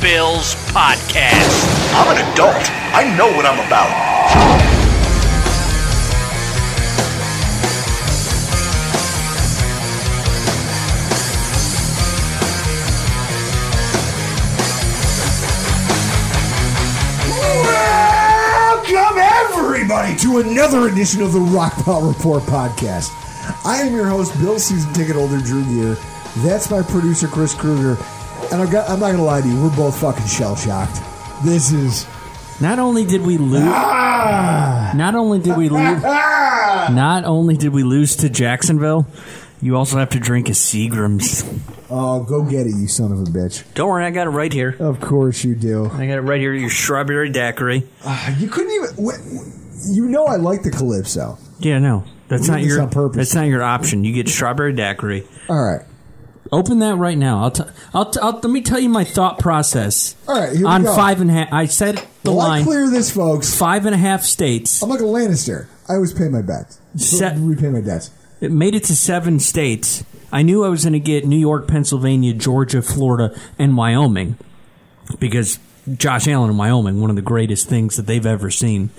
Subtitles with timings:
[0.00, 1.66] Bills podcast.
[1.92, 2.54] I'm an adult.
[2.94, 3.90] I know what I'm about.
[18.86, 23.10] Welcome, everybody, to another edition of the Rockpile Report podcast.
[23.64, 25.96] I am your host, Bill Season Ticket Holder Drew Gear.
[26.38, 27.96] That's my producer, Chris Kruger.
[28.52, 31.00] And got, I'm not going to lie to you, we're both fucking shell shocked.
[31.44, 32.06] This is.
[32.60, 34.92] Not only did we lose, Ah!
[34.96, 39.06] not only did we lose, not only did we lose to Jacksonville,
[39.60, 41.44] you also have to drink a Seagram's.
[41.90, 43.62] Oh, go get it, you son of a bitch.
[43.74, 44.74] Don't worry, I got it right here.
[44.80, 45.86] Of course you do.
[45.86, 46.52] I got it right here.
[46.52, 47.86] Your strawberry daiquiri.
[48.04, 49.06] Ah, You couldn't even.
[49.06, 51.38] wh- You know I like the Calypso.
[51.60, 52.82] Yeah, no, that's We not your.
[52.82, 53.16] on purpose.
[53.16, 54.04] That's not your option.
[54.04, 55.26] You get strawberry daiquiri.
[55.48, 55.82] All right.
[56.50, 57.42] Open that right now.
[57.42, 60.16] I'll, t- I'll, t- I'll let me tell you my thought process.
[60.26, 60.94] All right, here we on go.
[60.96, 61.52] five and a half.
[61.52, 63.54] I said the Well, I line clear this, folks.
[63.56, 64.82] five and a half states.
[64.82, 65.66] I'm like a Lannister.
[65.88, 66.80] I always pay my bets.
[66.96, 68.10] Set- repay my debts.
[68.40, 70.04] It made it to seven states.
[70.32, 74.36] I knew I was going to get New York, Pennsylvania, Georgia, Florida, and Wyoming
[75.18, 75.58] because
[75.96, 78.90] Josh Allen in Wyoming, one of the greatest things that they've ever seen.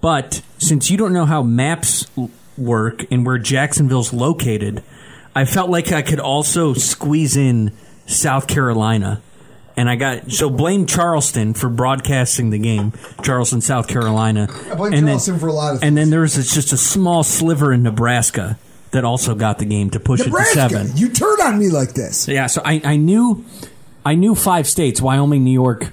[0.00, 4.82] But since you don't know how maps l- work and where Jacksonville's located,
[5.36, 7.72] I felt like I could also squeeze in
[8.06, 9.20] South Carolina.
[9.76, 14.48] And I got so blame Charleston for broadcasting the game, Charleston, South Carolina.
[14.70, 17.22] I blame and Charleston for a lot of And then there was just a small
[17.22, 18.58] sliver in Nebraska
[18.92, 20.96] that also got the game to push Nebraska, it to seven.
[20.96, 22.26] you turn on me like this.
[22.26, 23.44] Yeah, so I, I knew
[24.06, 25.92] I knew five states: Wyoming, New York,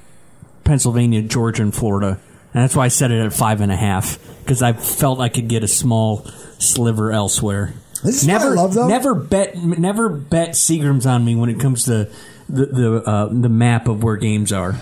[0.63, 2.17] Pennsylvania, Georgia, and Florida.
[2.53, 5.27] And that's why I set it at five and a half because I felt I
[5.27, 6.25] could get a small
[6.59, 7.73] sliver elsewhere.
[8.03, 8.87] This is what never, I love, though.
[8.87, 12.09] never bet, never bet Seagrams on me when it comes to
[12.49, 14.73] the the uh, the map of where games are.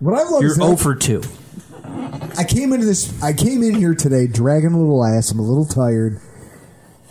[0.00, 1.22] What I love You're is that over two.
[2.36, 3.20] I came into this.
[3.22, 5.30] I came in here today dragging a little ass.
[5.30, 6.20] I'm a little tired.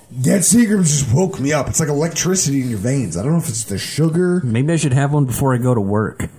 [0.09, 1.67] That Seagram just woke me up.
[1.67, 3.17] It's like electricity in your veins.
[3.17, 4.41] I don't know if it's the sugar.
[4.43, 6.29] Maybe I should have one before I go to work.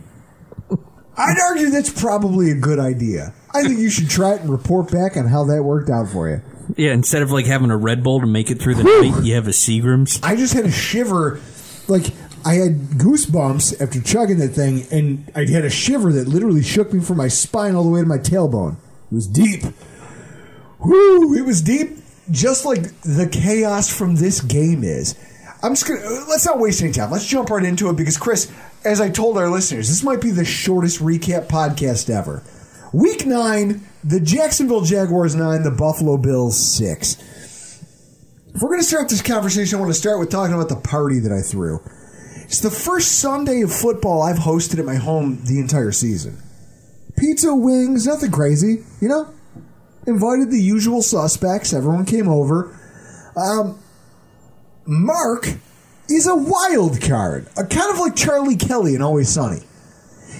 [1.16, 3.34] I'd argue that's probably a good idea.
[3.52, 6.30] I think you should try it and report back on how that worked out for
[6.30, 6.40] you.
[6.76, 9.34] Yeah, instead of like having a Red Bull to make it through the night, you
[9.34, 10.20] have a Seagrams.
[10.22, 11.40] I just had a shiver,
[11.88, 12.06] like
[12.44, 16.92] I had goosebumps after chugging that thing, and I had a shiver that literally shook
[16.92, 18.76] me from my spine all the way to my tailbone.
[19.10, 19.62] It was deep.
[20.80, 21.34] Whoo!
[21.34, 21.98] It was deep,
[22.30, 25.16] just like the chaos from this game is.
[25.62, 27.10] I'm just gonna uh, let's not waste any time.
[27.10, 28.52] Let's jump right into it because Chris,
[28.84, 32.42] as I told our listeners, this might be the shortest recap podcast ever.
[32.92, 37.16] Week nine, the Jacksonville Jaguars nine, the Buffalo Bills six.
[38.54, 40.76] If we're going to start this conversation, I want to start with talking about the
[40.76, 41.80] party that I threw.
[42.44, 46.42] It's the first Sunday of football I've hosted at my home the entire season.
[47.18, 49.32] Pizza, wings, nothing crazy, you know?
[50.06, 52.74] Invited the usual suspects, everyone came over.
[53.36, 53.78] Um,
[54.86, 55.46] Mark
[56.08, 59.60] is a wild card, a kind of like Charlie Kelly in Always Sunny.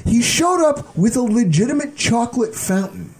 [0.08, 3.14] He showed up with a legitimate chocolate fountain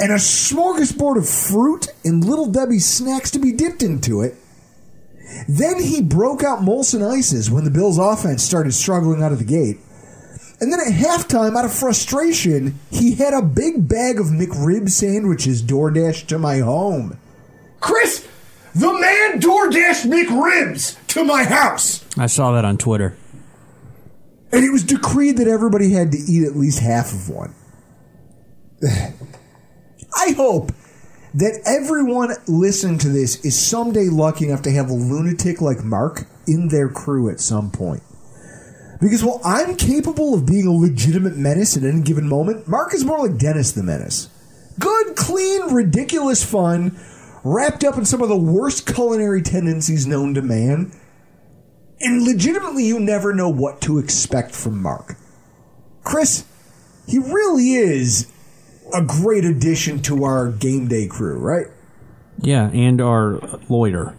[0.00, 4.34] and a smorgasbord of fruit and Little Debbie snacks to be dipped into it.
[5.48, 9.44] Then he broke out Molson Ices when the Bills' offense started struggling out of the
[9.44, 9.78] gate.
[10.60, 15.62] And then at halftime, out of frustration, he had a big bag of McRib sandwiches
[15.62, 17.18] DoorDash to my home.
[17.80, 18.26] Chris,
[18.74, 22.04] the man DoorDashed McRibs to my house.
[22.18, 23.16] I saw that on Twitter.
[24.52, 27.54] And it was decreed that everybody had to eat at least half of one.
[28.84, 30.72] I hope
[31.34, 36.26] that everyone listening to this is someday lucky enough to have a lunatic like Mark
[36.46, 38.02] in their crew at some point.
[39.00, 43.04] Because while I'm capable of being a legitimate menace at any given moment, Mark is
[43.04, 44.28] more like Dennis the Menace.
[44.78, 46.98] Good, clean, ridiculous fun,
[47.44, 50.92] wrapped up in some of the worst culinary tendencies known to man.
[52.00, 55.16] And legitimately, you never know what to expect from Mark.
[56.02, 56.44] Chris,
[57.06, 58.30] he really is
[58.94, 61.66] a great addition to our game day crew, right?
[62.38, 64.16] Yeah, and our lawyer.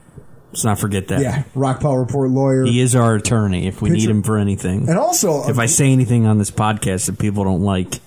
[0.52, 1.22] Let's not forget that.
[1.22, 2.66] Yeah, Rockpile Report lawyer.
[2.66, 4.90] He is our attorney if we need him for anything.
[4.90, 8.00] And also, uh, if I say anything on this podcast that people don't like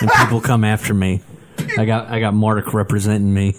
[0.00, 1.20] and people come after me,
[1.76, 3.56] I got I got Mark representing me.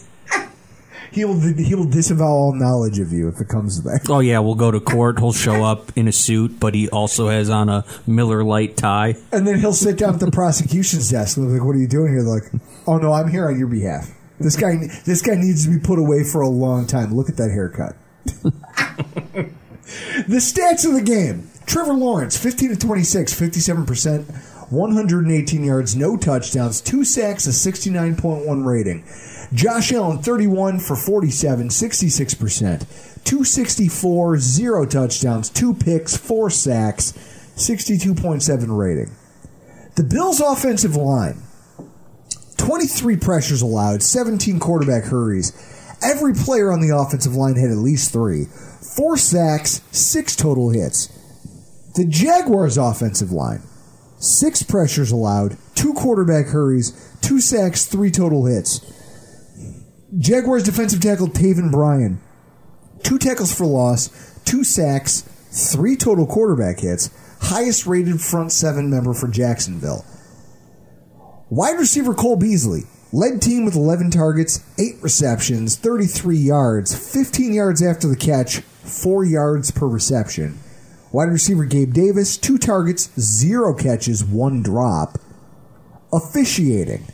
[1.12, 4.08] He will he will disavow all knowledge of you if it comes to that.
[4.10, 5.20] Oh yeah, we'll go to court.
[5.20, 9.16] He'll show up in a suit, but he also has on a Miller Lite tie.
[9.32, 12.14] And then he'll sit down at the prosecution's desk and like, "What are you doing
[12.14, 12.52] here?" They're like,
[12.88, 14.12] "Oh no, I'm here on your behalf.
[14.40, 14.76] This guy
[15.06, 17.14] this guy needs to be put away for a long time.
[17.14, 17.96] Look at that haircut."
[18.26, 19.52] the
[20.38, 24.28] stats of the game: Trevor Lawrence, 15 to 26, 57 percent.
[24.70, 29.04] 118 yards, no touchdowns, two sacks, a 69.1 rating.
[29.54, 33.24] Josh Allen, 31 for 47, 66%.
[33.24, 37.14] 264, zero touchdowns, two picks, four sacks,
[37.56, 39.16] 62.7 rating.
[39.96, 41.42] The Bills' offensive line,
[42.58, 45.52] 23 pressures allowed, 17 quarterback hurries.
[46.02, 48.46] Every player on the offensive line had at least three.
[48.96, 51.08] Four sacks, six total hits.
[51.96, 53.62] The Jaguars' offensive line,
[54.18, 58.80] six pressures allowed, two quarterback hurries, two sacks, three total hits.
[60.18, 62.20] Jaguars defensive tackle Taven Bryan,
[63.04, 64.10] two tackles for loss,
[64.44, 65.22] two sacks,
[65.52, 67.12] three total quarterback hits,
[67.42, 70.04] highest rated front seven member for Jacksonville.
[71.52, 72.82] Wide receiver Cole Beasley
[73.14, 79.26] led team with 11 targets, 8 receptions, 33 yards, 15 yards after the catch, 4
[79.26, 80.60] yards per reception.
[81.12, 85.20] Wide receiver Gabe Davis, 2 targets, 0 catches, 1 drop.
[86.14, 87.06] Officiating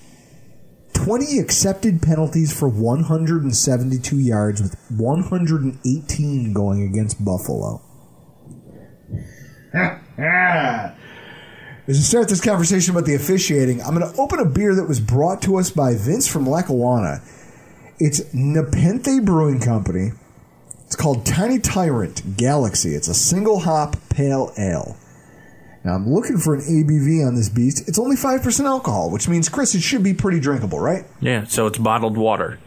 [1.06, 7.80] 20 accepted penalties for 172 yards with 118 going against Buffalo.
[9.76, 10.96] As
[11.88, 15.00] we start this conversation about the officiating, I'm going to open a beer that was
[15.00, 17.22] brought to us by Vince from Lackawanna.
[18.00, 20.10] It's Nepenthe Brewing Company.
[20.88, 22.96] It's called Tiny Tyrant Galaxy.
[22.96, 24.98] It's a single hop pale ale.
[25.86, 27.88] Now I'm looking for an ABV on this beast.
[27.88, 31.06] It's only 5% alcohol, which means, Chris, it should be pretty drinkable, right?
[31.22, 32.58] Yeah, so it's bottled water.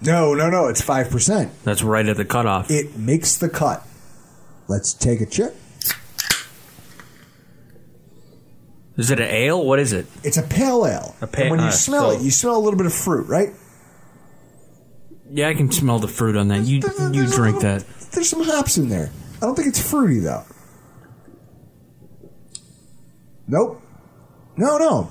[0.00, 0.68] No, no, no.
[0.68, 1.50] It's 5%.
[1.64, 2.70] That's right at the cutoff.
[2.70, 3.84] It makes the cut.
[4.68, 5.56] Let's take a chip.
[8.96, 9.64] Is it an ale?
[9.64, 10.06] What is it?
[10.22, 11.16] It's a pale ale.
[11.20, 11.46] A pale.
[11.46, 13.50] and when you uh, smell so- it, you smell a little bit of fruit, right?
[15.30, 16.62] Yeah, I can smell the fruit on that.
[16.64, 16.76] You
[17.12, 17.84] you drink that.
[18.12, 19.10] There's some hops in there.
[19.36, 20.44] I don't think it's fruity though.
[23.48, 23.80] Nope.
[24.56, 25.08] No, no.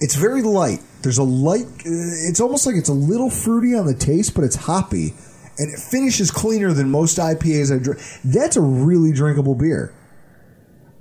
[0.00, 0.80] It's very light.
[1.02, 1.66] There's a light.
[1.66, 5.14] uh, It's almost like it's a little fruity on the taste, but it's hoppy,
[5.58, 8.00] and it finishes cleaner than most IPAs I drink.
[8.24, 9.94] That's a really drinkable beer.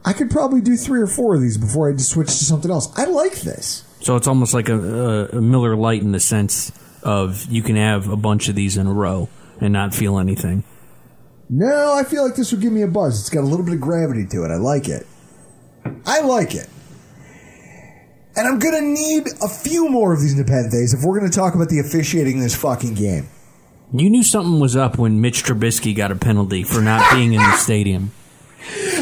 [0.06, 2.70] I could probably do three or four of these before I just switch to something
[2.70, 2.92] else.
[2.98, 3.86] I like this.
[4.02, 6.72] So it's almost like a, a, a Miller Lite in the sense
[7.04, 9.30] of you can have a bunch of these in a row
[9.62, 10.66] and not feel anything.
[11.50, 13.20] No, I feel like this would give me a buzz.
[13.22, 14.52] It's got a little bit of gravity to it.
[14.52, 15.08] I like it.
[16.06, 16.70] I like it.
[18.36, 21.38] And I'm going to need a few more of these Nepenthes if we're going to
[21.38, 23.28] talk about the officiating in this fucking game.
[23.94, 27.40] You knew something was up when Mitch Trubisky got a penalty for not being in
[27.40, 28.12] the stadium.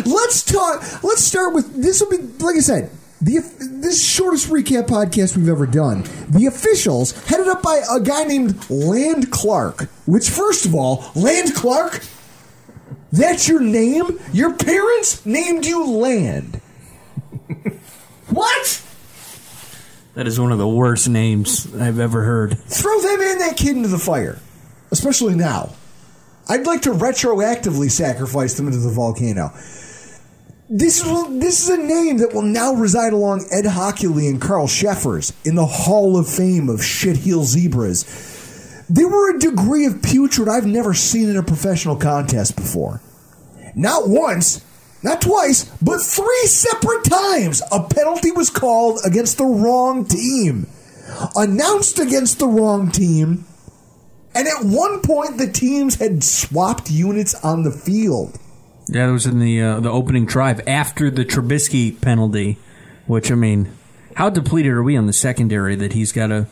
[0.05, 1.03] Let's talk.
[1.03, 2.01] Let's start with this.
[2.01, 2.89] Will be like I said.
[3.21, 6.03] The this shortest recap podcast we've ever done.
[6.27, 9.83] The officials, headed up by a guy named Land Clark.
[10.07, 12.03] Which, first of all, Land Clark,
[13.11, 14.19] that's your name.
[14.33, 16.59] Your parents named you Land.
[18.31, 18.81] What?
[20.13, 22.57] That is one of the worst names I've ever heard.
[22.57, 24.39] Throw them and that kid into the fire,
[24.91, 25.73] especially now.
[26.49, 29.51] I'd like to retroactively sacrifice them into the volcano.
[30.69, 34.69] This is this is a name that will now reside along Ed Hochuli and Carl
[34.69, 38.85] Cheffers in the Hall of Fame of shitheel zebras.
[38.89, 43.01] They were a degree of putrid I've never seen in a professional contest before.
[43.75, 44.63] Not once,
[45.03, 50.67] not twice, but three separate times a penalty was called against the wrong team,
[51.35, 53.45] announced against the wrong team,
[54.35, 58.37] and at one point the teams had swapped units on the field.
[58.87, 62.57] Yeah, that was in the uh, the opening drive after the Trubisky penalty,
[63.07, 63.71] which I mean,
[64.15, 66.47] how depleted are we on the secondary that he's got to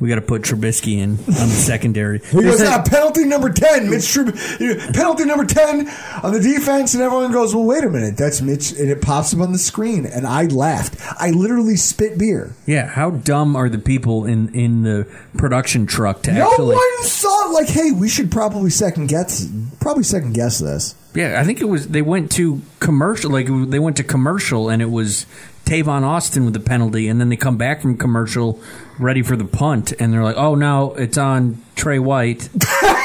[0.00, 2.20] we got to put Trubisky in on the secondary.
[2.30, 5.88] He goes, ah, penalty number 10, Mitch Trub- penalty number 10
[6.22, 9.34] on the defense, and everyone goes, well, wait a minute, that's Mitch, and it pops
[9.34, 10.96] up on the screen, and I laughed.
[11.20, 12.54] I literally spit beer.
[12.66, 16.74] yeah, how dumb are the people in in the production truck to No actually?
[16.74, 19.46] No one thought, like, hey, we should probably second guess,
[19.80, 20.94] probably second guess this.
[21.14, 23.30] Yeah, I think it was they went to commercial.
[23.30, 25.26] Like they went to commercial, and it was
[25.64, 28.60] Tavon Austin with the penalty, and then they come back from commercial
[29.00, 32.48] ready for the punt, and they're like, "Oh no, it's on Trey White."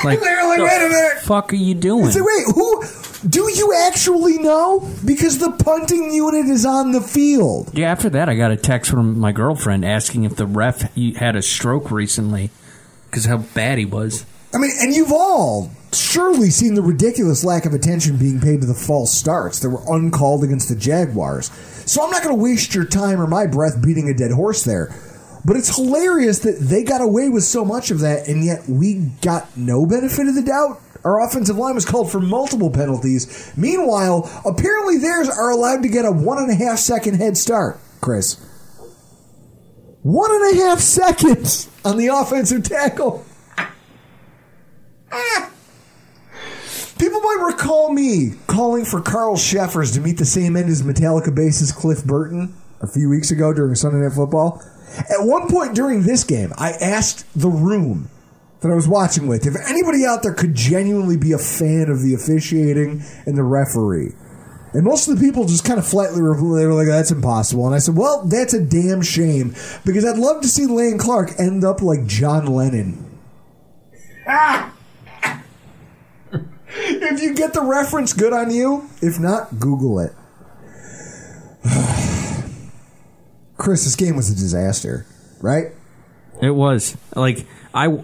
[0.03, 1.17] Like, They're like, wait a minute.
[1.23, 2.11] fuck are you doing?
[2.11, 2.83] Say, wait, who,
[3.27, 4.87] do you actually know?
[5.03, 7.71] Because the punting unit is on the field.
[7.73, 11.13] Yeah, after that, I got a text from my girlfriend asking if the ref he
[11.13, 12.51] had a stroke recently
[13.09, 14.27] because how bad he was.
[14.53, 18.67] I mean, and you've all surely seen the ridiculous lack of attention being paid to
[18.67, 21.49] the false starts that were uncalled against the Jaguars.
[21.89, 24.63] So I'm not going to waste your time or my breath beating a dead horse
[24.65, 24.93] there.
[25.45, 29.11] But it's hilarious that they got away with so much of that, and yet we
[29.21, 30.81] got no benefit of the doubt.
[31.03, 33.53] Our offensive line was called for multiple penalties.
[33.55, 37.79] Meanwhile, apparently theirs are allowed to get a one and a half second head start,
[38.01, 38.43] Chris.
[40.01, 43.23] One and a half seconds on the offensive tackle.
[45.11, 45.51] Ah!
[46.97, 51.27] People might recall me calling for Carl Cheffers to meet the same end as Metallica
[51.27, 54.59] bassist Cliff Burton a few weeks ago during Sunday Night Football.
[54.97, 58.09] At one point during this game, I asked the room
[58.61, 62.01] that I was watching with if anybody out there could genuinely be a fan of
[62.01, 64.13] the officiating and the referee.
[64.73, 67.65] And most of the people just kind of flatly they were like, that's impossible.
[67.65, 71.39] And I said, well, that's a damn shame because I'd love to see Land Clark
[71.39, 73.19] end up like John Lennon.
[74.27, 74.73] Ah!
[76.77, 78.89] If you get the reference, good on you.
[79.01, 80.11] If not, Google it.
[83.65, 85.07] Chris, this game was a disaster,
[85.41, 85.71] right?
[86.39, 88.03] It was like I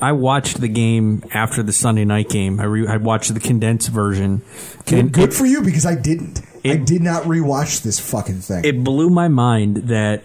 [0.00, 2.58] I watched the game after the Sunday night game.
[2.58, 4.40] I re, I watched the condensed version.
[4.86, 6.40] Good, and good it, for you because I didn't.
[6.64, 8.64] I It- did not rewatch this fucking thing.
[8.64, 10.24] it blew my mind that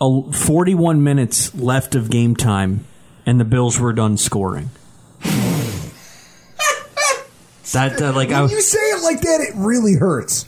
[0.00, 2.86] a, 41 minutes left of game time
[3.26, 4.70] and the Bills were done scoring.
[7.72, 10.46] that uh, like when was you say it like that, it really hurts.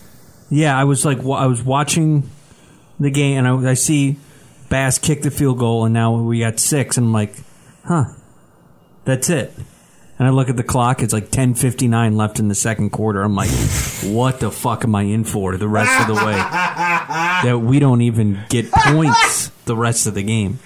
[0.49, 2.31] Yeah, I was like, I was watching
[3.01, 4.17] the game, and I, I see
[4.69, 7.35] Bass kick the field goal, and now we got six, and I'm like,
[7.85, 8.05] huh,
[9.05, 9.53] that's it.
[10.19, 13.23] And I look at the clock; it's like 10:59 left in the second quarter.
[13.23, 13.51] I'm like,
[14.05, 16.35] what the fuck am I in for the rest of the way?
[16.37, 20.59] that we don't even get points the rest of the game.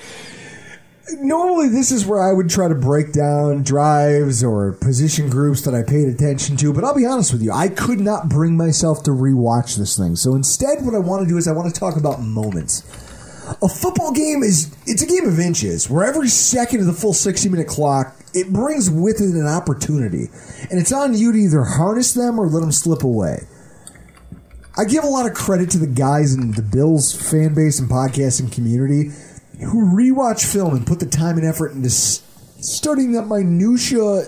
[1.14, 5.74] Normally, this is where I would try to break down drives or position groups that
[5.74, 9.04] I paid attention to, but I'll be honest with you, I could not bring myself
[9.04, 10.16] to rewatch this thing.
[10.16, 12.80] So instead, what I want to do is I want to talk about moments.
[13.62, 17.12] A football game is it's a game of inches, where every second of the full
[17.12, 20.28] 60 minute clock it brings with it an opportunity,
[20.70, 23.46] and it's on you to either harness them or let them slip away.
[24.76, 27.88] I give a lot of credit to the guys in the Bills fan base and
[27.88, 29.12] podcasting community
[29.58, 34.26] who rewatch film and put the time and effort into studying that minutia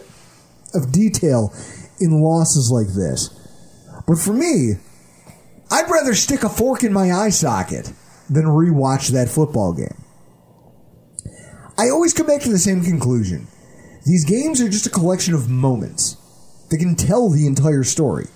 [0.74, 1.52] of detail
[2.00, 3.28] in losses like this.
[4.06, 4.74] But for me,
[5.70, 7.92] I'd rather stick a fork in my eye socket
[8.30, 10.04] than rewatch that football game.
[11.78, 13.46] I always come back to the same conclusion.
[14.04, 16.16] These games are just a collection of moments
[16.70, 18.26] that can tell the entire story.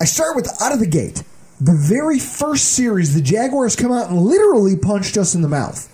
[0.00, 1.22] I start with out of the gate.
[1.62, 5.88] The very first series, the Jaguars come out and literally punched us in the mouth.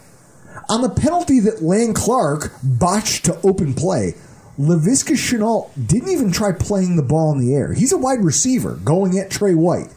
[0.70, 4.14] On the penalty that Land Clark botched to open play,
[4.58, 7.74] Laviska Shenault didn't even try playing the ball in the air.
[7.74, 9.92] He's a wide receiver going at Trey White.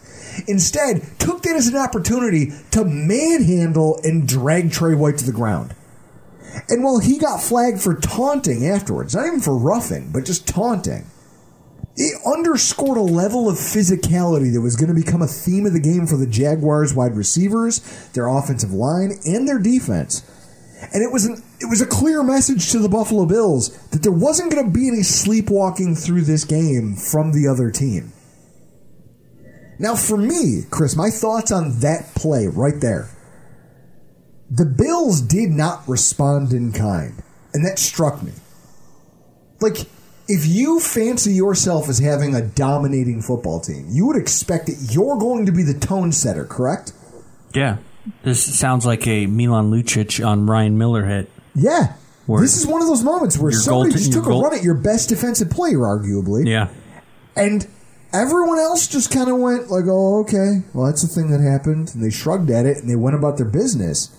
[0.45, 5.73] Instead, took that as an opportunity to manhandle and drag Trey White to the ground.
[6.67, 11.05] And while he got flagged for taunting afterwards, not even for roughing, but just taunting,
[12.01, 15.79] it underscored a level of physicality that was going to become a theme of the
[15.79, 17.79] game for the Jaguars wide receivers,
[18.13, 20.27] their offensive line, and their defense.
[20.93, 24.11] And it was an, it was a clear message to the Buffalo Bills that there
[24.11, 28.13] wasn't going to be any sleepwalking through this game from the other team.
[29.77, 33.09] Now, for me, Chris, my thoughts on that play right there.
[34.49, 37.21] The Bills did not respond in kind,
[37.53, 38.31] and that struck me.
[39.59, 39.87] Like,
[40.33, 45.17] if you fancy yourself as having a dominating football team, you would expect that you're
[45.17, 46.93] going to be the tone setter, correct?
[47.53, 47.77] Yeah.
[48.23, 51.29] This sounds like a Milan Lucic on Ryan Miller hit.
[51.53, 51.95] Yeah.
[52.27, 54.75] This is one of those moments where somebody just took goal- a run at your
[54.75, 56.47] best defensive player, arguably.
[56.47, 56.69] Yeah.
[57.35, 57.67] And
[58.13, 60.61] everyone else just kind of went like, "Oh, okay.
[60.73, 63.35] Well, that's a thing that happened." And they shrugged at it and they went about
[63.35, 64.09] their business.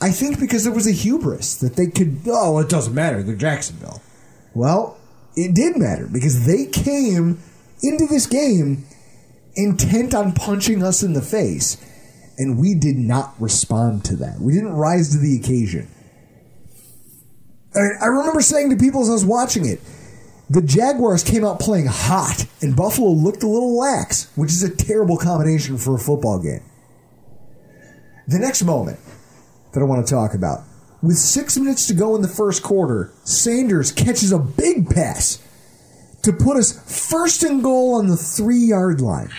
[0.00, 3.20] I think because there was a hubris that they could, "Oh, it doesn't matter.
[3.22, 4.00] They're Jacksonville."
[4.54, 4.96] Well,
[5.36, 7.40] it did matter because they came
[7.82, 8.84] into this game
[9.54, 11.76] intent on punching us in the face,
[12.36, 14.40] and we did not respond to that.
[14.40, 15.88] We didn't rise to the occasion.
[17.74, 19.80] I, remember saying to people as I was watching it,
[20.50, 24.74] the Jaguars came out playing hot, and Buffalo looked a little lax, which is a
[24.74, 26.62] terrible combination for a football game.
[28.26, 28.98] The next moment
[29.72, 30.62] that I want to talk about.
[31.00, 35.40] With six minutes to go in the first quarter, Sanders catches a big pass
[36.22, 39.30] to put us first and goal on the three yard line.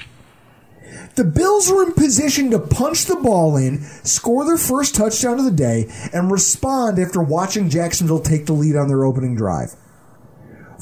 [1.16, 5.44] The Bills were in position to punch the ball in, score their first touchdown of
[5.44, 9.76] the day, and respond after watching Jacksonville take the lead on their opening drive.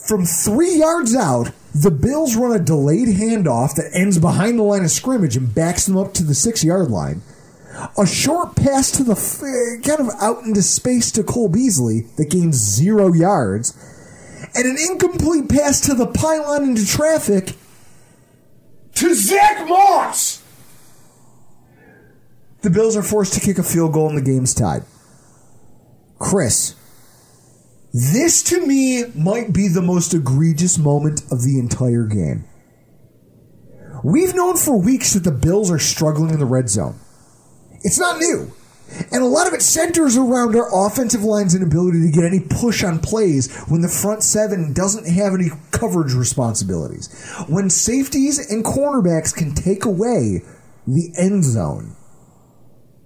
[0.08, 4.84] From three yards out, the Bills run a delayed handoff that ends behind the line
[4.84, 7.24] of scrimmage and backs them up to the six yard line.
[7.98, 9.16] A short pass to the
[9.84, 13.76] kind of out into space to Cole Beasley that gains zero yards,
[14.56, 17.54] and an incomplete pass to the pylon into traffic
[18.96, 20.44] to Zach Moss.
[22.62, 24.84] The Bills are forced to kick a field goal and the game's tied.
[26.18, 26.74] Chris,
[27.94, 32.46] this to me might be the most egregious moment of the entire game.
[34.04, 37.00] We've known for weeks that the Bills are struggling in the red zone.
[37.84, 38.52] It's not new.
[39.12, 42.84] And a lot of it centers around our offensive line's inability to get any push
[42.84, 47.10] on plays when the front seven doesn't have any coverage responsibilities.
[47.50, 50.42] When safeties and cornerbacks can take away
[50.86, 51.96] the end zone.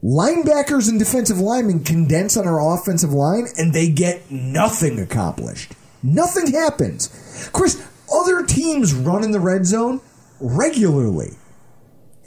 [0.04, 5.74] Linebackers and defensive linemen condense on our offensive line and they get nothing accomplished.
[6.04, 7.50] Nothing happens.
[7.54, 10.02] Chris, other teams run in the red zone
[10.40, 11.38] regularly.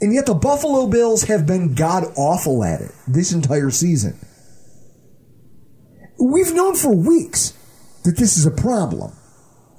[0.05, 4.15] And yet the Buffalo Bills have been god awful at it this entire season.
[6.19, 7.57] We've known for weeks
[8.03, 9.13] that this is a problem.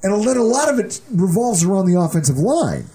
[0.03, 2.87] And a lot of it revolves around the offensive line.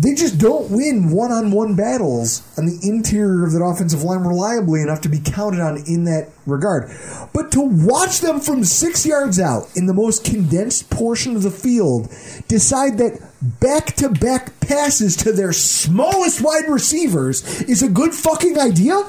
[0.00, 4.20] They just don't win one on one battles on the interior of that offensive line
[4.20, 6.90] reliably enough to be counted on in that regard.
[7.34, 11.50] But to watch them from six yards out in the most condensed portion of the
[11.50, 12.08] field
[12.48, 13.20] decide that
[13.60, 19.04] back to back passes to their smallest wide receivers is a good fucking idea?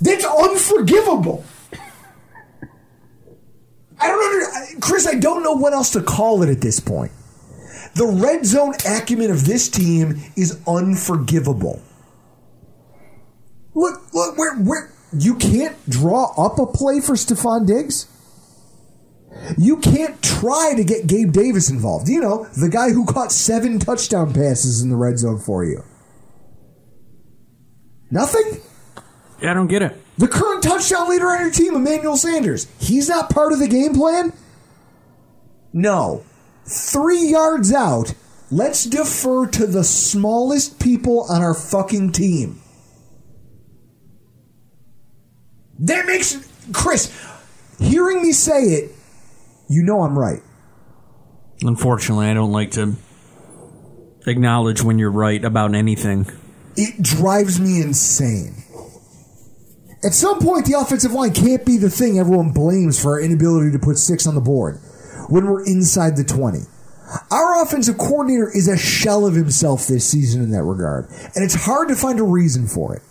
[0.00, 1.44] That's unforgivable.
[4.00, 7.12] I don't under, Chris, I don't know what else to call it at this point.
[7.94, 11.82] The red zone acumen of this team is unforgivable.
[13.74, 18.06] Look, look, where, where you can't draw up a play for Stefon Diggs.
[19.56, 22.08] You can't try to get Gabe Davis involved.
[22.08, 25.84] You know, the guy who caught seven touchdown passes in the red zone for you.
[28.10, 28.60] Nothing?
[29.40, 29.96] Yeah, I don't get it.
[30.18, 33.94] The current touchdown leader on your team, Emmanuel Sanders, he's not part of the game
[33.94, 34.32] plan?
[35.72, 36.24] No.
[36.70, 38.14] Three yards out,
[38.48, 42.62] let's defer to the smallest people on our fucking team.
[45.80, 46.46] That makes.
[46.72, 47.12] Chris,
[47.80, 48.92] hearing me say it,
[49.68, 50.42] you know I'm right.
[51.62, 52.94] Unfortunately, I don't like to
[54.28, 56.30] acknowledge when you're right about anything.
[56.76, 58.62] It drives me insane.
[60.04, 63.72] At some point, the offensive line can't be the thing everyone blames for our inability
[63.72, 64.80] to put six on the board
[65.30, 66.58] when we're inside the 20.
[67.30, 71.64] Our offensive coordinator is a shell of himself this season in that regard, and it's
[71.64, 73.02] hard to find a reason for it.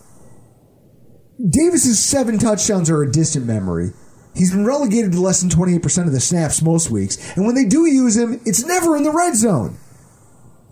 [1.50, 3.92] Davis's seven touchdowns are a distant memory.
[4.36, 7.66] He's been relegated to less than 28% of the snaps most weeks, and when they
[7.66, 9.78] do use him, it's never in the red zone.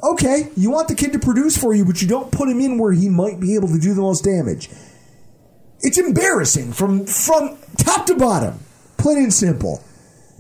[0.03, 2.77] Okay, you want the kid to produce for you, but you don't put him in
[2.77, 4.69] where he might be able to do the most damage.
[5.79, 8.59] It's embarrassing from from top to bottom,
[8.97, 9.83] plain and simple,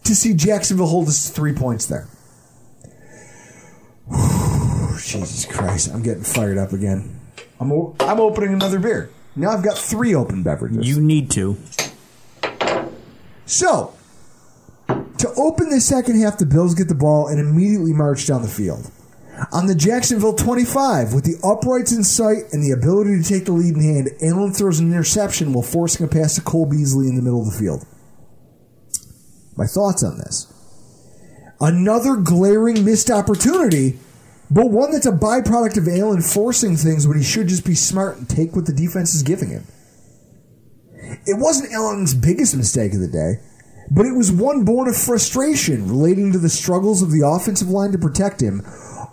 [0.07, 2.07] to see Jacksonville hold us three points there.
[4.09, 7.19] Jesus Christ, I'm getting fired up again.
[7.59, 9.09] I'm o- I'm opening another beer.
[9.35, 10.87] Now I've got three open beverages.
[10.87, 11.57] You need to.
[13.45, 13.93] So,
[14.87, 18.47] to open the second half, the Bills get the ball and immediately march down the
[18.47, 18.91] field.
[19.51, 23.51] On the Jacksonville 25, with the uprights in sight and the ability to take the
[23.51, 27.15] lead in hand, Allen throws an interception while forcing a pass to Cole Beasley in
[27.15, 27.85] the middle of the field.
[29.57, 30.53] My thoughts on this.
[31.59, 33.97] Another glaring missed opportunity,
[34.51, 38.17] but one that's a byproduct of Allen forcing things when he should just be smart
[38.17, 39.65] and take what the defense is giving him.
[41.25, 43.39] It wasn't Allen's biggest mistake of the day,
[43.89, 47.91] but it was one born of frustration relating to the struggles of the offensive line
[47.93, 48.61] to protect him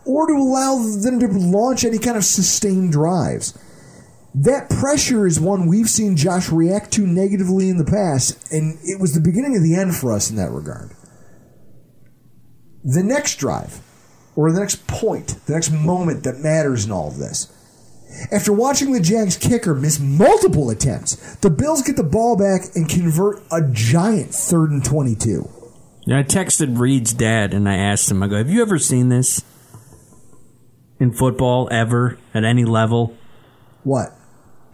[0.05, 3.57] or to allow them to launch any kind of sustained drives.
[4.35, 9.01] That pressure is one we've seen Josh react to negatively in the past, and it
[9.01, 10.91] was the beginning of the end for us in that regard.
[12.83, 13.81] The next drive,
[14.35, 17.51] or the next point, the next moment that matters in all of this.
[18.33, 22.89] After watching the Jags kicker miss multiple attempts, the Bills get the ball back and
[22.89, 25.49] convert a giant third and 22.
[26.07, 29.09] Yeah, I texted Reed's dad and I asked him, I go, Have you ever seen
[29.09, 29.43] this
[31.01, 33.17] in football ever at any level?
[33.85, 34.13] What?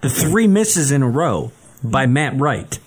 [0.01, 2.79] The three misses in a row by Matt Wright.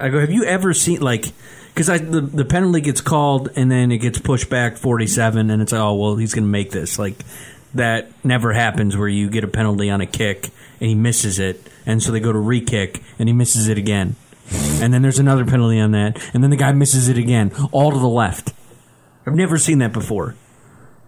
[0.00, 1.26] I go, Have you ever seen, like,
[1.74, 5.72] because the, the penalty gets called and then it gets pushed back 47 and it's,
[5.72, 6.98] like, oh, well, he's going to make this.
[6.98, 7.16] Like,
[7.74, 10.46] that never happens where you get a penalty on a kick
[10.80, 11.68] and he misses it.
[11.86, 14.16] And so they go to re kick and he misses it again.
[14.80, 16.20] And then there's another penalty on that.
[16.34, 18.52] And then the guy misses it again, all to the left.
[19.26, 20.34] I've never seen that before.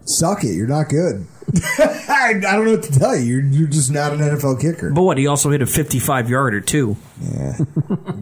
[0.04, 0.54] Suck it.
[0.54, 1.26] You're not good.
[1.78, 3.22] I, I don't know what to tell you.
[3.22, 4.90] You're, you're just not an NFL kicker.
[4.90, 5.18] But what?
[5.18, 6.96] He also hit a 55 yarder, too.
[7.20, 7.58] Yeah.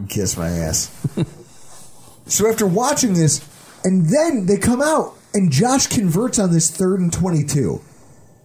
[0.09, 0.89] Kiss my ass.
[2.25, 3.47] so after watching this,
[3.83, 7.81] and then they come out, and Josh converts on this third and 22.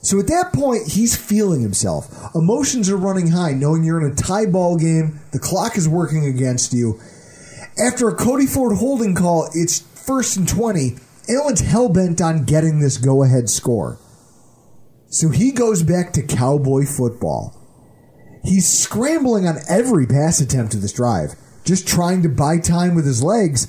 [0.00, 2.06] So at that point, he's feeling himself.
[2.34, 6.24] Emotions are running high, knowing you're in a tie ball game, the clock is working
[6.26, 7.00] against you.
[7.84, 10.96] After a Cody Ford holding call, it's first and 20.
[11.28, 13.98] Allen's hell bent on getting this go ahead score.
[15.08, 17.54] So he goes back to cowboy football.
[18.44, 21.34] He's scrambling on every pass attempt of this drive,
[21.64, 23.66] just trying to buy time with his legs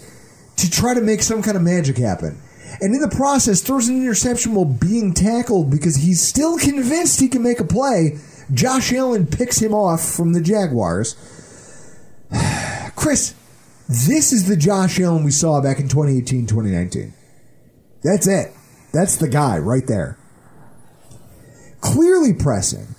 [0.58, 2.40] to try to make some kind of magic happen.
[2.80, 7.28] And in the process, throws an interception while being tackled because he's still convinced he
[7.28, 8.20] can make a play.
[8.54, 11.16] Josh Allen picks him off from the Jaguars.
[12.96, 13.34] Chris,
[13.88, 17.14] this is the Josh Allen we saw back in 2018 2019.
[18.08, 18.54] That's it.
[18.94, 20.18] That's the guy right there.
[21.82, 22.96] Clearly pressing,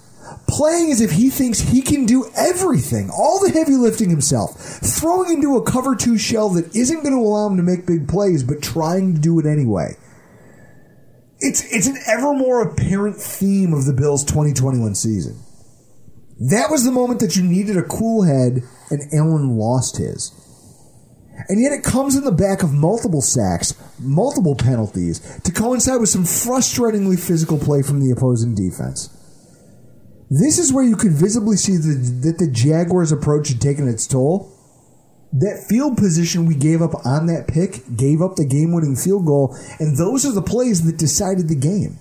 [0.46, 5.32] playing as if he thinks he can do everything, all the heavy lifting himself, throwing
[5.32, 8.44] into a cover two shell that isn't going to allow him to make big plays,
[8.44, 9.96] but trying to do it anyway.
[11.40, 15.40] It's it's an ever more apparent theme of the Bills' 2021 season.
[16.38, 20.32] That was the moment that you needed a cool head, and Allen lost his.
[21.48, 26.08] And yet it comes in the back of multiple sacks, multiple penalties, to coincide with
[26.08, 29.14] some frustratingly physical play from the opposing defense.
[30.30, 34.06] This is where you could visibly see the, that the Jaguars' approach had taken its
[34.06, 34.52] toll.
[35.32, 39.26] That field position we gave up on that pick gave up the game winning field
[39.26, 41.98] goal, and those are the plays that decided the game.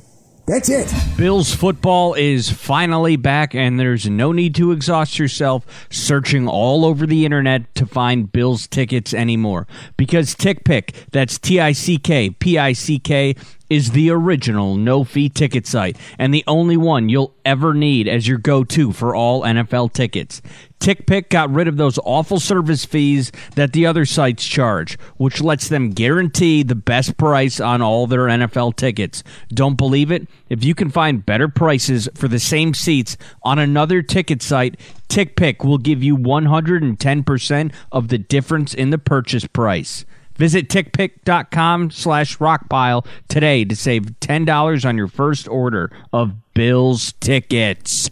[0.47, 0.93] That's it.
[1.17, 7.05] Bills football is finally back, and there's no need to exhaust yourself searching all over
[7.05, 9.67] the internet to find Bills tickets anymore.
[9.97, 13.35] Because TickPick, that's T I C K P I C K,
[13.69, 18.27] is the original no fee ticket site and the only one you'll ever need as
[18.27, 20.41] your go to for all NFL tickets.
[20.79, 25.67] TickPick got rid of those awful service fees that the other sites charge, which lets
[25.67, 29.23] them guarantee the best price on all their NFL tickets.
[29.49, 30.27] Don't believe it?
[30.49, 35.65] If you can find better prices for the same seats on another ticket site, TickPick
[35.65, 40.05] will give you 110% of the difference in the purchase price.
[40.35, 48.11] Visit tickpick.com slash rockpile today to save $10 on your first order of Bills tickets.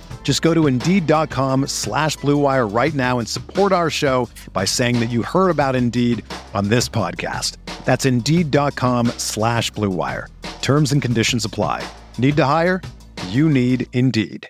[0.23, 5.09] Just go to Indeed.com slash BlueWire right now and support our show by saying that
[5.09, 7.57] you heard about Indeed on this podcast.
[7.83, 10.27] That's Indeed.com slash BlueWire.
[10.61, 11.85] Terms and conditions apply.
[12.17, 12.81] Need to hire?
[13.27, 14.47] You need Indeed.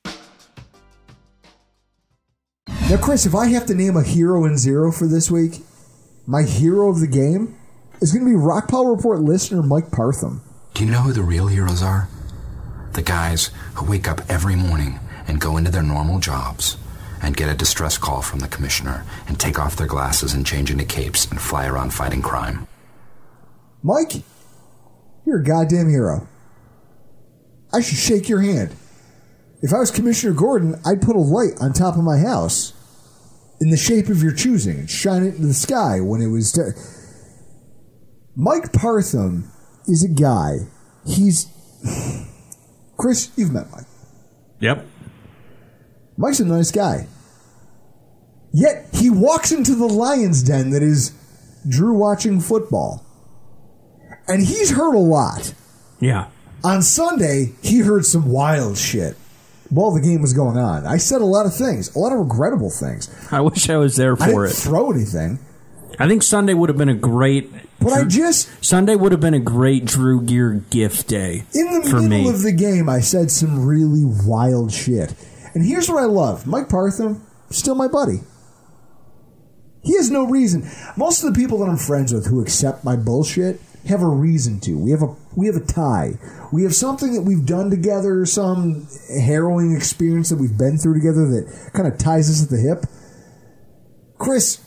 [2.90, 5.62] Now, Chris, if I have to name a hero and zero for this week,
[6.28, 7.56] my hero of the game
[8.02, 10.42] is going to be Rockpile Report listener Mike Partham.
[10.74, 12.10] Do you know who the real heroes are?
[12.94, 16.78] The guys who wake up every morning and go into their normal jobs
[17.22, 20.72] and get a distress call from the commissioner and take off their glasses and change
[20.72, 22.68] into capes and fly around fighting crime.
[23.84, 24.24] Mike,
[25.26, 26.28] you're a goddamn hero.
[27.74, 28.76] I should shake your hand.
[29.62, 32.74] If I was Commissioner Gordon, I'd put a light on top of my house
[33.62, 36.52] in the shape of your choosing and shine it into the sky when it was.
[36.52, 36.62] T-
[38.36, 39.52] Mike Partham
[39.88, 40.68] is a guy.
[41.06, 41.48] He's.
[42.98, 43.86] Chris, you've met Mike.
[44.60, 44.86] Yep.
[46.17, 47.08] Mike's a nice guy.
[48.54, 51.13] Yet he walks into the lion's den that is
[51.67, 53.06] Drew watching football.
[54.28, 55.54] And he's heard a lot.
[56.00, 56.28] Yeah.
[56.63, 59.15] On Sunday, he heard some wild shit
[59.69, 60.86] while the game was going on.
[60.86, 63.10] I said a lot of things, a lot of regrettable things.
[63.32, 64.62] I wish I was there I for didn't it.
[64.62, 65.39] throw anything,
[65.97, 67.52] I think Sunday would have been a great.
[67.80, 71.80] but I just Sunday would have been a great Drew Gear gift day in the
[71.80, 72.30] middle me.
[72.30, 75.13] of the game, I said some really wild shit.
[75.54, 78.22] And here's what I love: Mike Partham, still my buddy.
[79.84, 80.70] He has no reason.
[80.96, 84.60] Most of the people that I'm friends with who accept my bullshit have a reason
[84.62, 84.78] to.
[84.78, 86.20] We have a we have a tie.
[86.52, 91.28] We have something that we've done together, some harrowing experience that we've been through together
[91.30, 92.86] that kind of ties us at the hip.
[94.20, 94.60] Chris,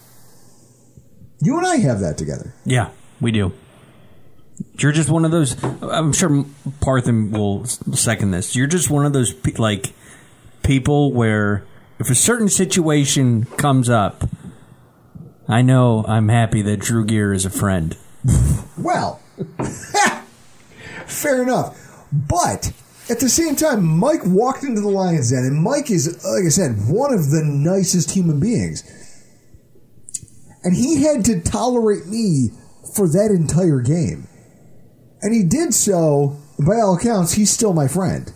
[1.41, 2.55] you and I have that together.
[2.65, 3.53] yeah, we do.
[4.79, 5.63] You're just one of those.
[5.83, 6.45] I'm sure
[6.81, 8.55] Partham will second this.
[8.57, 9.93] You're just one of those like
[10.65, 11.65] people where
[11.99, 14.25] if a certain situation comes up,
[15.47, 17.97] I know I'm happy that Drew Gear is a friend.
[18.77, 19.21] Well,
[21.07, 21.79] fair enough.
[22.13, 22.73] But
[23.09, 26.49] at the same time, Mike walked into the Lions Den, and Mike is, like I
[26.49, 28.83] said, one of the nicest human beings.
[30.65, 32.51] And he had to tolerate me
[32.95, 34.27] for that entire game.
[35.23, 38.33] And he did so, by all accounts, he's still my friend.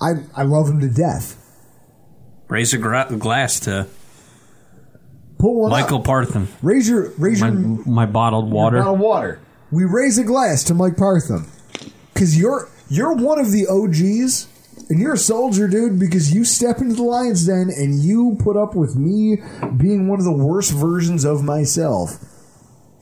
[0.00, 1.42] I, I love him to death.
[2.48, 3.88] Raise a gra- glass to
[5.38, 6.04] Put one Michael up.
[6.04, 6.48] Partham.
[6.62, 8.78] Raise your, raise My, your, my bottled water.
[8.78, 9.40] Bottled water.
[9.70, 11.50] We raise a glass to Mike Partham
[12.14, 14.48] because you're you're one of the OGs,
[14.88, 15.98] and you're a soldier, dude.
[15.98, 19.38] Because you step into the lion's den and you put up with me
[19.76, 22.12] being one of the worst versions of myself,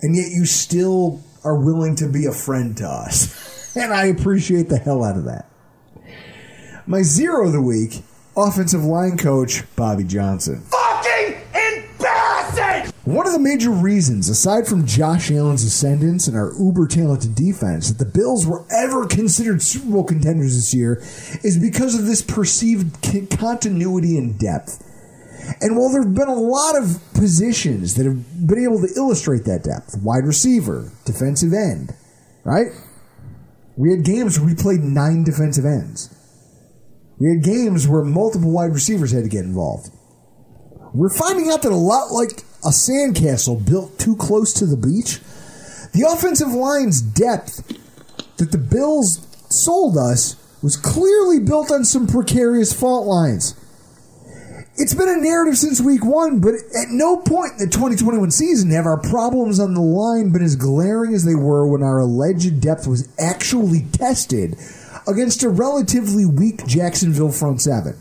[0.00, 4.68] and yet you still are willing to be a friend to us, and I appreciate
[4.70, 5.50] the hell out of that.
[6.86, 8.02] My zero of the week,
[8.36, 10.60] offensive line coach Bobby Johnson.
[10.68, 12.92] Fucking embarrassing!
[13.04, 17.88] One of the major reasons, aside from Josh Allen's ascendance and our uber talented defense,
[17.90, 21.02] that the Bills were ever considered Super Bowl contenders this year
[21.42, 24.82] is because of this perceived c- continuity and depth.
[25.62, 29.44] And while there have been a lot of positions that have been able to illustrate
[29.44, 31.94] that depth wide receiver, defensive end,
[32.44, 32.68] right?
[33.76, 36.13] We had games where we played nine defensive ends.
[37.18, 39.90] We had games where multiple wide receivers had to get involved.
[40.92, 45.20] We're finding out that a lot like a sandcastle built too close to the beach,
[45.92, 47.66] the offensive line's depth
[48.38, 53.54] that the Bills sold us was clearly built on some precarious fault lines.
[54.76, 58.70] It's been a narrative since week one, but at no point in the 2021 season
[58.70, 62.60] have our problems on the line been as glaring as they were when our alleged
[62.60, 64.56] depth was actually tested
[65.06, 68.00] against a relatively weak Jacksonville front seven.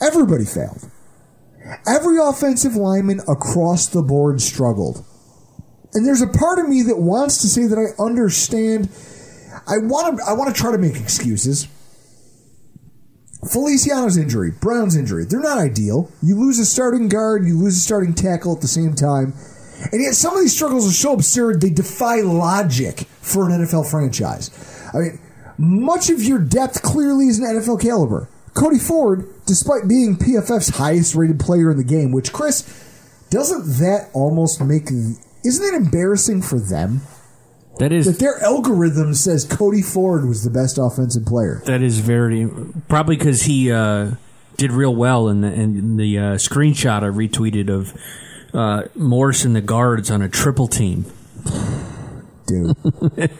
[0.00, 0.90] Everybody failed.
[1.86, 5.04] Every offensive lineman across the board struggled.
[5.92, 8.88] And there's a part of me that wants to say that I understand.
[9.66, 10.24] I want to.
[10.24, 11.68] I want to try to make excuses.
[13.50, 16.10] Feliciano's injury, Brown's injury, they're not ideal.
[16.22, 19.32] You lose a starting guard, you lose a starting tackle at the same time.
[19.92, 23.90] And yet some of these struggles are so absurd they defy logic for an NFL
[23.90, 24.50] franchise.
[24.92, 25.18] I mean,
[25.60, 28.28] much of your depth clearly is an NFL caliber.
[28.54, 32.62] Cody Ford, despite being PFF's highest rated player in the game, which Chris
[33.28, 37.02] doesn't that almost make isn't that embarrassing for them
[37.78, 41.62] That is that their algorithm says Cody Ford was the best offensive player?
[41.66, 42.48] that is very
[42.88, 44.12] probably because he uh,
[44.56, 47.92] did real well in the in the uh, screenshot I retweeted of
[48.52, 51.04] uh, Morse and the guards on a triple team.
[52.46, 52.76] Dude,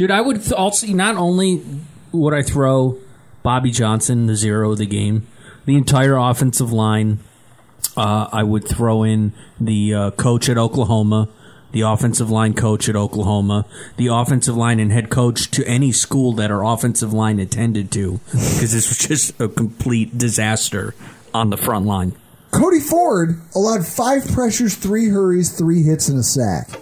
[0.00, 1.62] Dude, I would also not only
[2.10, 2.96] would I throw
[3.42, 5.26] Bobby Johnson the zero of the game,
[5.66, 7.18] the entire offensive line.
[7.98, 11.28] Uh, I would throw in the uh, coach at Oklahoma,
[11.72, 13.66] the offensive line coach at Oklahoma,
[13.98, 18.20] the offensive line and head coach to any school that our offensive line attended to,
[18.30, 20.94] because this was just a complete disaster
[21.34, 22.14] on the front line.
[22.52, 26.80] Cody Ford allowed five pressures, three hurries, three hits, and a sack.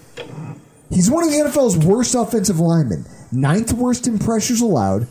[0.91, 3.05] He's one of the NFL's worst offensive linemen.
[3.31, 5.07] Ninth worst in pressures allowed,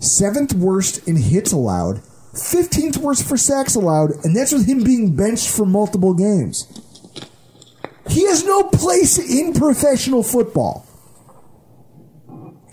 [0.00, 2.02] seventh worst in hits allowed,
[2.34, 6.66] 15th worst for sacks allowed, and that's with him being benched for multiple games.
[8.08, 10.86] He has no place in professional football.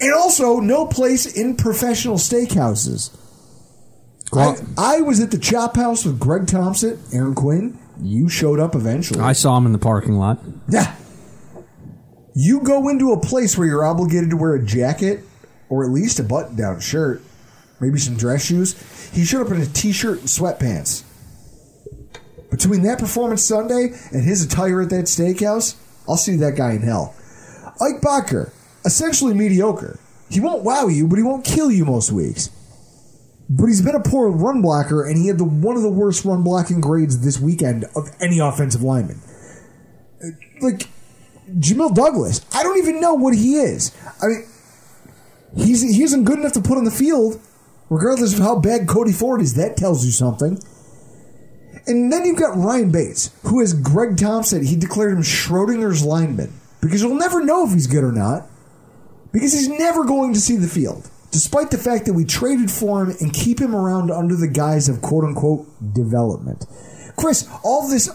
[0.01, 3.15] And also, no place in professional steakhouses.
[4.33, 7.77] I, I was at the Chop House with Greg Thompson, Aaron Quinn.
[8.01, 9.19] You showed up eventually.
[9.19, 10.39] I saw him in the parking lot.
[10.69, 10.95] Yeah.
[12.35, 15.23] You go into a place where you're obligated to wear a jacket
[15.69, 17.21] or at least a button down shirt,
[17.79, 19.11] maybe some dress shoes.
[19.13, 21.03] He showed up in a t shirt and sweatpants.
[22.49, 25.75] Between that performance Sunday and his attire at that steakhouse,
[26.07, 27.15] I'll see that guy in hell.
[27.81, 28.51] Ike Boettger,
[28.83, 29.99] essentially mediocre.
[30.29, 32.49] He won't wow you, but he won't kill you most weeks.
[33.49, 36.25] But he's been a poor run blocker, and he had the one of the worst
[36.25, 39.21] run blocking grades this weekend of any offensive lineman.
[40.23, 40.27] Uh,
[40.61, 40.87] Like
[41.57, 43.95] Jamil Douglas, I don't even know what he is.
[44.21, 44.47] I mean,
[45.55, 47.41] he's he isn't good enough to put on the field,
[47.89, 49.55] regardless of how bad Cody Ford is.
[49.55, 50.61] That tells you something.
[51.87, 56.53] And then you've got Ryan Bates, who, as Greg Thompson, he declared him Schrodinger's lineman
[56.81, 58.45] because you'll never know if he's good or not
[59.31, 63.03] because he's never going to see the field, despite the fact that we traded for
[63.03, 66.65] him and keep him around under the guise of quote unquote development.
[67.17, 68.09] Chris, all this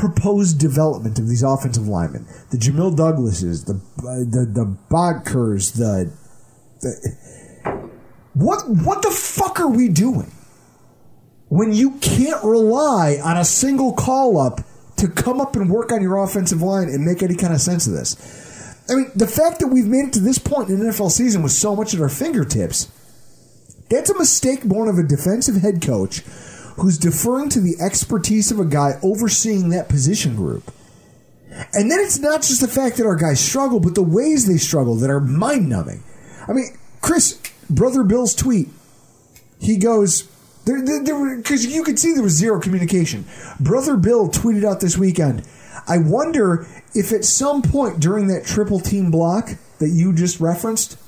[0.00, 6.10] proposed development of these offensive linemen, the Jamil Douglases, the the the Boettgers, the,
[6.80, 7.90] the
[8.32, 10.32] what what the fuck are we doing
[11.50, 14.62] when you can't rely on a single call up
[14.96, 17.86] to come up and work on your offensive line and make any kind of sense
[17.86, 18.16] of this?
[18.88, 21.42] I mean, the fact that we've made it to this point in the NFL season
[21.42, 22.90] with so much at our fingertips,
[23.90, 26.22] that's a mistake born of a defensive head coach
[26.76, 30.72] who's deferring to the expertise of a guy overseeing that position group.
[31.72, 34.56] And then it's not just the fact that our guys struggle, but the ways they
[34.56, 36.02] struggle that are mind numbing.
[36.46, 38.68] I mean, Chris, Brother Bill's tweet,
[39.60, 40.22] he goes,
[40.64, 43.24] because you could see there was zero communication.
[43.58, 45.46] Brother Bill tweeted out this weekend,
[45.86, 50.98] I wonder if at some point during that triple team block that you just referenced,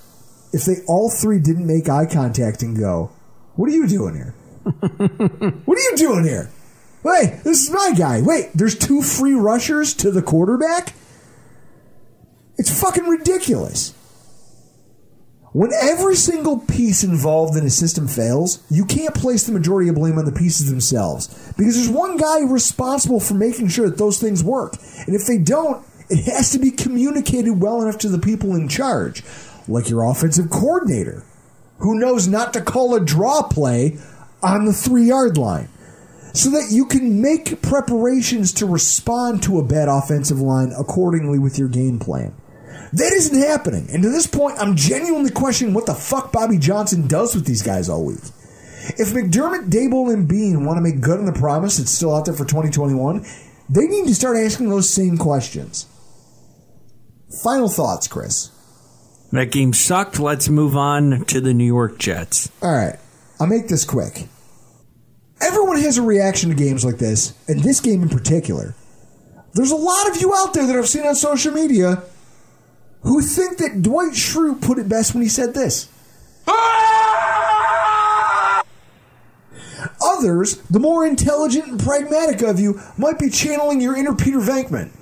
[0.53, 3.11] if they all three didn't make eye contact and go,
[3.55, 4.35] What are you doing here?
[4.63, 6.51] What are you doing here?
[7.03, 8.23] Wait, this is my guy.
[8.23, 10.95] Wait, there's two free rushers to the quarterback?
[12.59, 13.95] It's fucking ridiculous.
[15.53, 19.97] When every single piece involved in a system fails, you can't place the majority of
[19.97, 24.19] blame on the pieces themselves because there's one guy responsible for making sure that those
[24.19, 24.77] things work.
[25.07, 28.69] And if they don't, it has to be communicated well enough to the people in
[28.69, 29.23] charge,
[29.69, 31.23] like your offensive coordinator,
[31.79, 33.99] who knows not to call a draw play
[34.43, 35.69] on the three yard line
[36.35, 41.59] so that you can make preparations to respond to a bad offensive line accordingly with
[41.59, 42.35] your game plan.
[42.95, 43.89] That isn't happening.
[43.93, 47.63] And to this point, I'm genuinely questioning what the fuck Bobby Johnson does with these
[47.63, 48.21] guys all week.
[48.99, 52.25] If McDermott, Daboll, and Beane want to make good on the promise that's still out
[52.25, 53.25] there for 2021,
[53.69, 55.87] they need to start asking those same questions.
[57.43, 58.51] Final thoughts, Chris.
[59.31, 60.19] That game sucked.
[60.19, 62.51] Let's move on to the New York Jets.
[62.61, 62.99] All right,
[63.43, 64.29] I'll make this quick.
[65.41, 68.77] Everyone has a reaction to games like this, and this game in particular.
[69.55, 72.05] There's a lot of you out there that I've seen on social media
[73.01, 75.89] who think that Dwight Schrute put it best when he said this.
[80.07, 84.93] Others, the more intelligent and pragmatic of you, might be channeling your inner Peter Venkman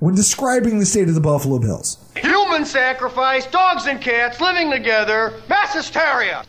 [0.00, 1.98] when describing the state of the Buffalo Bills.
[2.16, 6.44] Human sacrifice, dogs and cats living together, mass hysteria.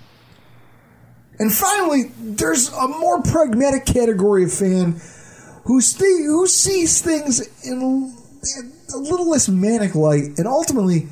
[1.39, 4.99] And finally, there's a more pragmatic category of fan
[5.65, 8.13] who, st- who sees things in
[8.93, 11.07] a little less manic light and ultimately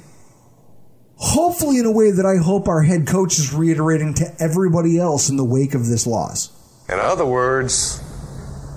[1.17, 5.29] Hopefully, in a way that I hope our head coach is reiterating to everybody else
[5.29, 6.51] in the wake of this loss.
[6.89, 8.01] In other words,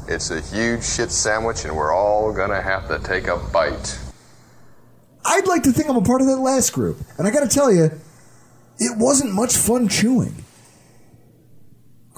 [0.06, 3.98] it's a huge shit sandwich and we're all gonna have to take a bite.
[5.24, 6.98] I'd like to think I'm a part of that last group.
[7.18, 7.90] And I gotta tell you,
[8.78, 10.44] it wasn't much fun chewing.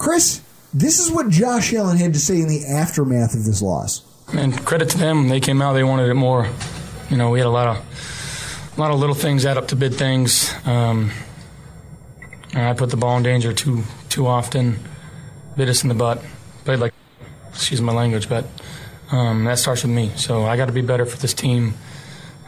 [0.01, 0.41] Chris,
[0.73, 4.01] this is what Josh Allen had to say in the aftermath of this loss.
[4.33, 6.49] And credit to them, they came out, they wanted it more.
[7.11, 9.75] You know, we had a lot of, a lot of little things add up to
[9.75, 10.51] big things.
[10.65, 11.11] Um,
[12.55, 14.79] I put the ball in danger too, too often,
[15.55, 16.19] bit us in the butt,
[16.65, 16.95] played like,
[17.49, 18.45] excuse my language, but
[19.11, 20.09] um, that starts with me.
[20.15, 21.75] So I got to be better for this team.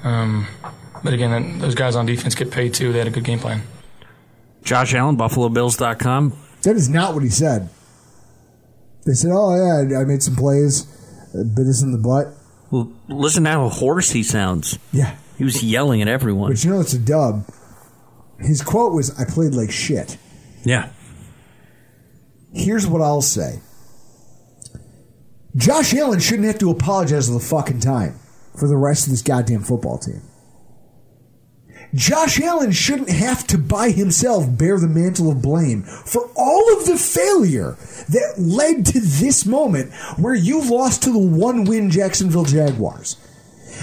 [0.03, 0.47] Um,
[1.03, 2.91] but again, those guys on defense get paid too.
[2.93, 3.61] They had a good game plan.
[4.63, 6.42] Josh Allen, BuffaloBills.com.
[6.63, 7.69] That is not what he said.
[9.05, 10.83] They said, "Oh yeah, I made some plays,
[11.33, 12.33] bit us in the butt."
[12.71, 14.79] Well, listen to how hoarse he sounds.
[14.91, 16.51] Yeah, he was yelling at everyone.
[16.51, 17.45] But you know, it's a dub.
[18.39, 20.17] His quote was, "I played like shit."
[20.63, 20.89] Yeah.
[22.53, 23.61] Here's what I'll say.
[25.55, 28.19] Josh Allen shouldn't have to apologize all the fucking time
[28.57, 30.21] for the rest of this goddamn football team.
[31.95, 36.85] Josh Allen shouldn't have to by himself bear the mantle of blame for all of
[36.85, 37.77] the failure
[38.09, 43.17] that led to this moment where you've lost to the one win Jacksonville Jaguars.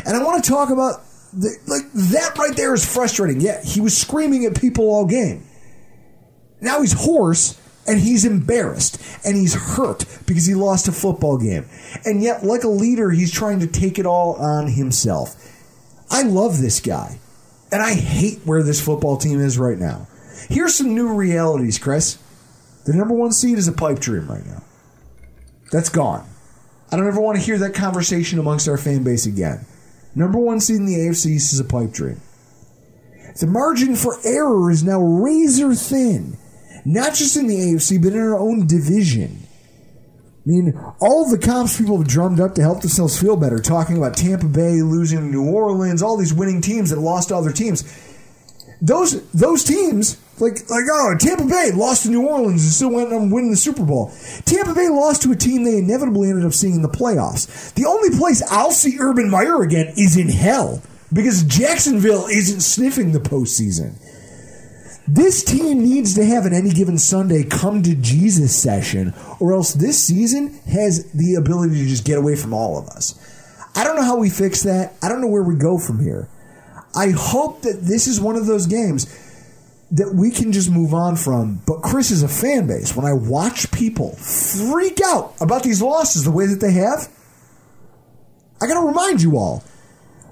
[0.05, 1.03] And I want to talk about
[1.33, 3.41] the, like that right there is frustrating.
[3.41, 5.45] Yeah, he was screaming at people all game.
[6.61, 11.67] Now he's hoarse and he's embarrassed and he's hurt because he lost a football game.
[12.05, 15.37] And yet, like a leader, he's trying to take it all on himself.
[16.11, 17.21] I love this guy.
[17.73, 20.09] And I hate where this football team is right now.
[20.49, 22.18] Here's some new realities, Chris.
[22.87, 24.64] The number one seed is a pipe dream right now.
[25.71, 26.27] That's gone.
[26.91, 29.64] I don't ever want to hear that conversation amongst our fan base again.
[30.14, 32.21] Number one seed in the AFC East is a pipe dream.
[33.39, 36.37] The margin for error is now razor thin,
[36.85, 39.47] not just in the AFC, but in our own division.
[40.47, 43.99] I mean, all the comps people have drummed up to help themselves feel better, talking
[43.99, 47.84] about Tampa Bay losing New Orleans, all these winning teams that lost to other teams.
[48.80, 53.12] Those those teams, like like oh, Tampa Bay lost to New Orleans and still went
[53.12, 54.11] on winning the Super Bowl.
[54.47, 57.74] Tampa Bay lost to a team they inevitably ended up seeing in the playoffs.
[57.74, 60.82] The only place I'll see Urban Meyer again is in hell
[61.12, 63.99] because Jacksonville isn't sniffing the postseason.
[65.13, 69.75] This team needs to have an any given Sunday come to Jesus session, or else
[69.75, 73.19] this season has the ability to just get away from all of us.
[73.75, 74.95] I don't know how we fix that.
[75.03, 76.29] I don't know where we go from here.
[76.95, 79.07] I hope that this is one of those games
[79.91, 81.61] that we can just move on from.
[81.67, 82.95] But Chris is a fan base.
[82.95, 87.09] When I watch people freak out about these losses the way that they have,
[88.63, 89.65] I got to remind you all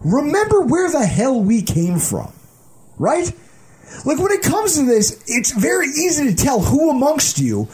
[0.05, 2.33] remember where the hell we came from,
[2.97, 3.33] right?
[4.05, 7.69] Like when it comes to this, it's very easy to tell who amongst you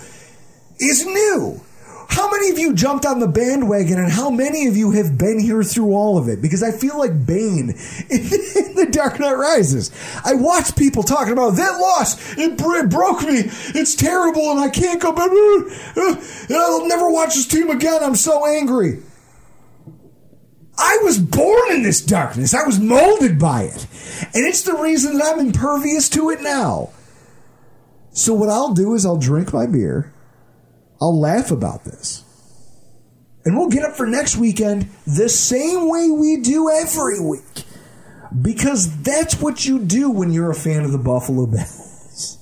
[0.79, 1.61] is new.
[2.09, 5.41] How many of you jumped on the bandwagon and how many of you have been
[5.41, 6.41] here through all of it?
[6.41, 7.75] Because I feel like Bane in
[8.75, 9.91] The Dark Knight Rises.
[10.25, 12.37] I watch people talking about that loss.
[12.39, 13.43] It, it broke me.
[13.75, 15.31] It's terrible and I can't go back.
[15.31, 18.03] And I'll never watch this team again.
[18.03, 19.03] I'm so angry.
[20.77, 22.55] I was born in this darkness.
[22.55, 23.87] I was molded by it.
[24.35, 26.91] And it's the reason that I'm impervious to it now.
[28.12, 30.12] So what I'll do is I'll drink my beer.
[31.01, 32.25] I'll laugh about this.
[33.45, 37.64] And we'll get up for next weekend the same way we do every week.
[38.41, 42.39] Because that's what you do when you're a fan of the Buffalo Bills.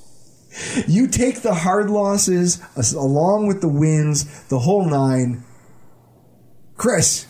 [0.87, 2.63] You take the hard losses
[2.95, 5.45] along with the wins, the whole nine.
[6.77, 7.27] Chris,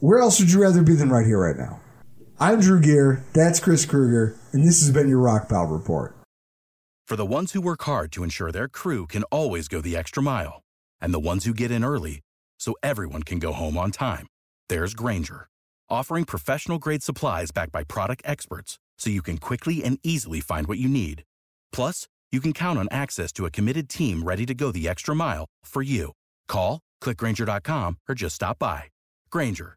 [0.00, 1.80] where else would you rather be than right here, right now?
[2.38, 6.14] I'm Drew Gear, that's Chris Krueger, and this has been your Rockpile Report.
[7.06, 10.22] For the ones who work hard to ensure their crew can always go the extra
[10.22, 10.62] mile,
[11.00, 12.20] and the ones who get in early
[12.58, 14.26] so everyone can go home on time,
[14.68, 15.46] there's Grainger,
[15.88, 20.66] offering professional grade supplies backed by product experts so you can quickly and easily find
[20.66, 21.22] what you need.
[21.72, 25.14] Plus, you can count on access to a committed team ready to go the extra
[25.14, 26.12] mile for you.
[26.48, 28.84] Call, clickgrainger.com, or just stop by.
[29.30, 29.76] Grainger,